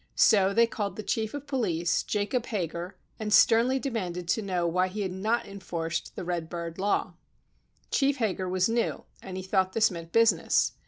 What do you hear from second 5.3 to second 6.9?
enforced the red bird